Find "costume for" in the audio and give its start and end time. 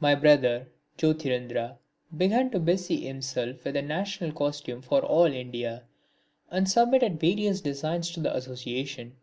4.32-5.02